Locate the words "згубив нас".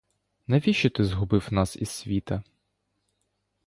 1.05-1.75